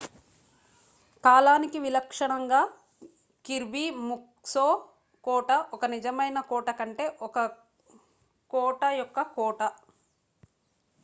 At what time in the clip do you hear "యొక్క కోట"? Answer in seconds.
8.95-9.61